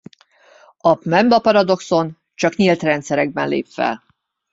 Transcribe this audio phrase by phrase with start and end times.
[0.77, 4.03] A Mpemba-paradoxon csak nyílt rendszerekben lép fel.